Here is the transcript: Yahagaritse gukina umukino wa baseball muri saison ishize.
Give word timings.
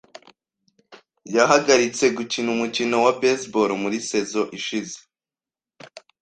Yahagaritse 1.35 2.05
gukina 2.17 2.49
umukino 2.55 2.95
wa 3.05 3.13
baseball 3.21 3.69
muri 3.83 3.97
saison 4.09 4.45
ishize. 4.59 4.97